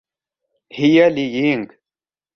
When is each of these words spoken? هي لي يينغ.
هي 0.71 1.09
لي 1.09 1.21
يينغ. 1.21 1.69